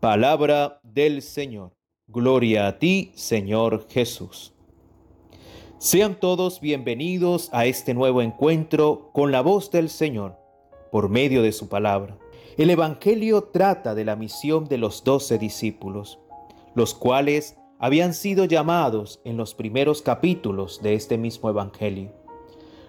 [0.00, 1.76] Palabra del Señor.
[2.06, 4.54] Gloria a ti, Señor Jesús.
[5.76, 10.38] Sean todos bienvenidos a este nuevo encuentro con la voz del Señor,
[10.90, 12.16] por medio de su palabra.
[12.56, 16.18] El Evangelio trata de la misión de los doce discípulos,
[16.74, 22.10] los cuales habían sido llamados en los primeros capítulos de este mismo Evangelio.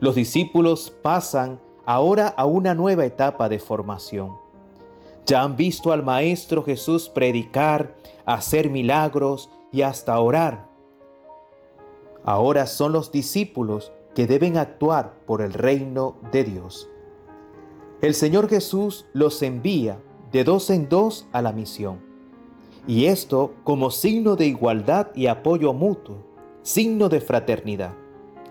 [0.00, 4.44] Los discípulos pasan ahora a una nueva etapa de formación
[5.26, 10.68] ya han visto al Maestro Jesús predicar, hacer milagros y hasta orar.
[12.24, 16.88] Ahora son los discípulos que deben actuar por el reino de Dios.
[18.00, 19.98] El Señor Jesús los envía
[20.32, 21.98] de dos en dos a la misión.
[22.86, 26.18] Y esto como signo de igualdad y apoyo mutuo,
[26.62, 27.94] signo de fraternidad.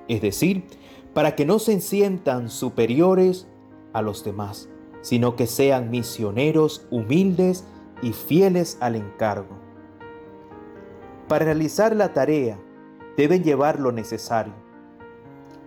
[0.07, 0.65] Es decir,
[1.13, 3.47] para que no se sientan superiores
[3.93, 4.69] a los demás
[5.06, 7.64] sino que sean misioneros humildes
[8.02, 9.56] y fieles al encargo.
[11.28, 12.58] Para realizar la tarea
[13.15, 14.55] deben llevar lo necesario,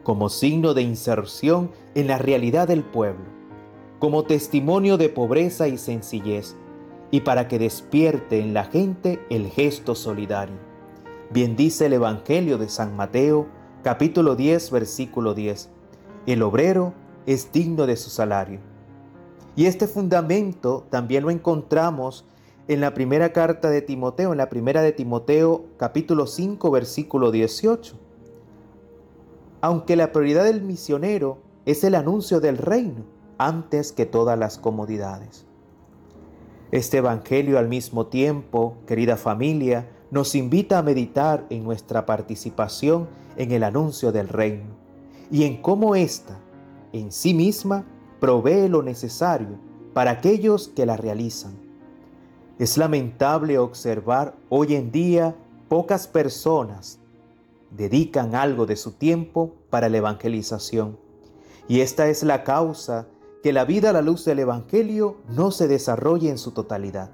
[0.02, 3.26] como signo de inserción en la realidad del pueblo,
[4.00, 6.56] como testimonio de pobreza y sencillez,
[7.12, 10.56] y para que despierte en la gente el gesto solidario.
[11.30, 13.46] Bien dice el Evangelio de San Mateo,
[13.84, 15.70] capítulo 10, versículo 10.
[16.26, 16.92] El obrero
[17.24, 18.77] es digno de su salario.
[19.58, 22.24] Y este fundamento también lo encontramos
[22.68, 27.96] en la primera carta de Timoteo, en la primera de Timoteo capítulo 5 versículo 18.
[29.60, 33.02] Aunque la prioridad del misionero es el anuncio del reino
[33.36, 35.44] antes que todas las comodidades.
[36.70, 43.50] Este Evangelio al mismo tiempo, querida familia, nos invita a meditar en nuestra participación en
[43.50, 44.70] el anuncio del reino
[45.32, 46.38] y en cómo ésta,
[46.92, 47.84] en sí misma,
[48.20, 49.58] provee lo necesario
[49.94, 51.54] para aquellos que la realizan.
[52.58, 55.36] Es lamentable observar hoy en día
[55.68, 56.98] pocas personas
[57.70, 60.98] dedican algo de su tiempo para la evangelización.
[61.68, 63.06] Y esta es la causa
[63.42, 67.10] que la vida a la luz del Evangelio no se desarrolle en su totalidad.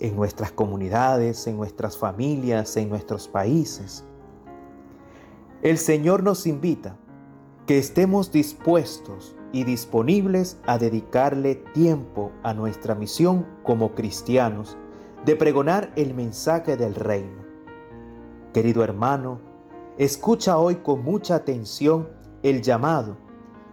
[0.00, 4.04] En nuestras comunidades, en nuestras familias, en nuestros países.
[5.60, 6.96] El Señor nos invita
[7.68, 14.78] que estemos dispuestos y disponibles a dedicarle tiempo a nuestra misión como cristianos
[15.26, 17.44] de pregonar el mensaje del reino.
[18.54, 19.42] Querido hermano,
[19.98, 22.08] escucha hoy con mucha atención
[22.42, 23.18] el llamado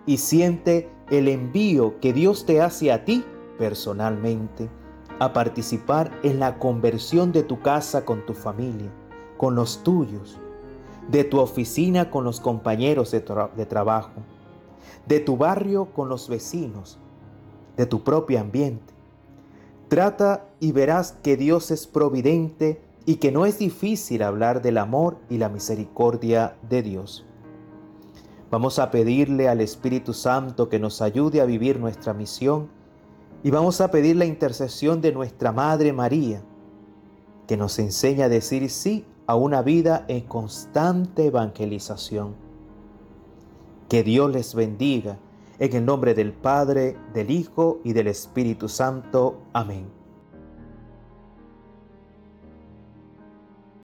[0.06, 3.24] y siente el envío que Dios te hace a ti
[3.58, 4.70] personalmente
[5.20, 8.92] a participar en la conversión de tu casa con tu familia,
[9.38, 10.38] con los tuyos,
[11.10, 13.24] de tu oficina con los compañeros de,
[13.56, 14.12] de trabajo
[15.06, 16.98] de tu barrio con los vecinos,
[17.78, 18.94] de tu propio ambiente.
[19.88, 25.18] Trata y verás que Dios es providente y que no es difícil hablar del amor
[25.30, 27.26] y la misericordia de Dios.
[28.50, 32.70] Vamos a pedirle al Espíritu Santo que nos ayude a vivir nuestra misión
[33.44, 36.42] y vamos a pedir la intercesión de nuestra Madre María,
[37.48, 42.36] que nos enseña a decir sí a una vida en constante evangelización.
[43.90, 45.18] Que Dios les bendiga.
[45.58, 49.40] En el nombre del Padre, del Hijo y del Espíritu Santo.
[49.54, 50.05] Amén.